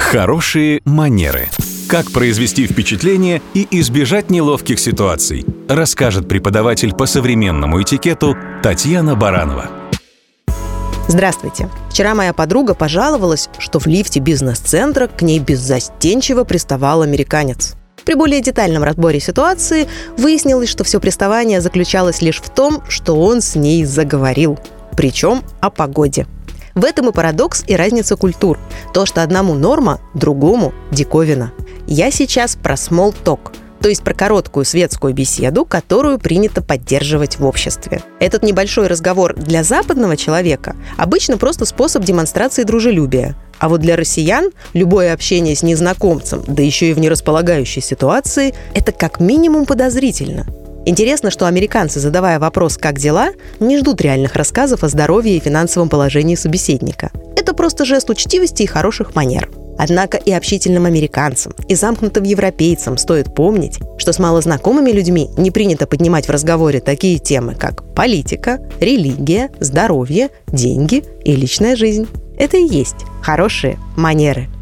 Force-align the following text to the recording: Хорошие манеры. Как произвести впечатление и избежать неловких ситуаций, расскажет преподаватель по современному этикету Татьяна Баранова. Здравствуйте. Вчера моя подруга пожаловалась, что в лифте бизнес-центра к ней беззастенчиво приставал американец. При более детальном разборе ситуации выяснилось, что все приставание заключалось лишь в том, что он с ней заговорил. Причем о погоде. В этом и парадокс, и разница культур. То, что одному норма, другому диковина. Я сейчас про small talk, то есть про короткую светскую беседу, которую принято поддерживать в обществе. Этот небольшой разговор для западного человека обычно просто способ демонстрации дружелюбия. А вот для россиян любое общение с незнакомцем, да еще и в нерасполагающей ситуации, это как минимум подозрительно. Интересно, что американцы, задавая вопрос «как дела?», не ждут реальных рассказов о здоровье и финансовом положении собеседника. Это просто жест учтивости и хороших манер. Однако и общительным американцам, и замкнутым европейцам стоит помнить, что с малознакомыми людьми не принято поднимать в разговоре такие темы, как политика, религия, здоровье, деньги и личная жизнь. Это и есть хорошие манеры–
Хорошие 0.00 0.80
манеры. 0.84 1.50
Как 1.86 2.10
произвести 2.10 2.66
впечатление 2.66 3.42
и 3.54 3.68
избежать 3.70 4.30
неловких 4.30 4.80
ситуаций, 4.80 5.44
расскажет 5.68 6.26
преподаватель 6.26 6.94
по 6.94 7.06
современному 7.06 7.80
этикету 7.80 8.36
Татьяна 8.62 9.14
Баранова. 9.14 9.70
Здравствуйте. 11.06 11.68
Вчера 11.90 12.14
моя 12.14 12.32
подруга 12.32 12.74
пожаловалась, 12.74 13.50
что 13.58 13.78
в 13.78 13.86
лифте 13.86 14.18
бизнес-центра 14.20 15.06
к 15.06 15.22
ней 15.22 15.38
беззастенчиво 15.38 16.44
приставал 16.44 17.02
американец. 17.02 17.74
При 18.04 18.14
более 18.14 18.40
детальном 18.40 18.82
разборе 18.82 19.20
ситуации 19.20 19.86
выяснилось, 20.16 20.70
что 20.70 20.82
все 20.82 20.98
приставание 20.98 21.60
заключалось 21.60 22.22
лишь 22.22 22.40
в 22.40 22.48
том, 22.48 22.82
что 22.88 23.20
он 23.20 23.42
с 23.42 23.54
ней 23.54 23.84
заговорил. 23.84 24.58
Причем 24.96 25.42
о 25.60 25.70
погоде. 25.70 26.26
В 26.74 26.84
этом 26.84 27.08
и 27.08 27.12
парадокс, 27.12 27.64
и 27.66 27.74
разница 27.74 28.16
культур. 28.16 28.58
То, 28.94 29.06
что 29.06 29.22
одному 29.22 29.54
норма, 29.54 30.00
другому 30.14 30.72
диковина. 30.90 31.52
Я 31.86 32.10
сейчас 32.10 32.56
про 32.56 32.74
small 32.74 33.14
talk, 33.24 33.52
то 33.80 33.88
есть 33.88 34.02
про 34.02 34.14
короткую 34.14 34.64
светскую 34.64 35.14
беседу, 35.14 35.64
которую 35.64 36.18
принято 36.18 36.62
поддерживать 36.62 37.38
в 37.38 37.46
обществе. 37.46 38.02
Этот 38.20 38.42
небольшой 38.42 38.86
разговор 38.86 39.34
для 39.34 39.64
западного 39.64 40.16
человека 40.16 40.76
обычно 40.96 41.38
просто 41.38 41.64
способ 41.64 42.04
демонстрации 42.04 42.64
дружелюбия. 42.64 43.36
А 43.58 43.68
вот 43.68 43.80
для 43.80 43.96
россиян 43.96 44.50
любое 44.72 45.12
общение 45.12 45.54
с 45.54 45.62
незнакомцем, 45.62 46.42
да 46.46 46.62
еще 46.62 46.90
и 46.90 46.92
в 46.94 46.98
нерасполагающей 46.98 47.82
ситуации, 47.82 48.54
это 48.74 48.92
как 48.92 49.20
минимум 49.20 49.66
подозрительно. 49.66 50.46
Интересно, 50.86 51.30
что 51.30 51.46
американцы, 51.46 52.00
задавая 52.00 52.38
вопрос 52.38 52.78
«как 52.78 52.98
дела?», 52.98 53.30
не 53.60 53.78
ждут 53.78 54.00
реальных 54.00 54.34
рассказов 54.34 54.82
о 54.82 54.88
здоровье 54.88 55.36
и 55.36 55.40
финансовом 55.40 55.88
положении 55.88 56.36
собеседника. 56.36 57.10
Это 57.36 57.52
просто 57.52 57.84
жест 57.84 58.08
учтивости 58.08 58.62
и 58.62 58.66
хороших 58.66 59.14
манер. 59.14 59.50
Однако 59.78 60.16
и 60.18 60.30
общительным 60.32 60.86
американцам, 60.86 61.54
и 61.68 61.74
замкнутым 61.74 62.24
европейцам 62.24 62.98
стоит 62.98 63.34
помнить, 63.34 63.78
что 63.98 64.12
с 64.12 64.18
малознакомыми 64.18 64.90
людьми 64.90 65.30
не 65.36 65.50
принято 65.50 65.86
поднимать 65.86 66.26
в 66.26 66.30
разговоре 66.30 66.80
такие 66.80 67.18
темы, 67.18 67.54
как 67.54 67.94
политика, 67.94 68.60
религия, 68.78 69.50
здоровье, 69.60 70.30
деньги 70.48 71.04
и 71.24 71.34
личная 71.34 71.76
жизнь. 71.76 72.08
Это 72.38 72.56
и 72.56 72.66
есть 72.66 73.06
хорошие 73.22 73.78
манеры– 73.96 74.48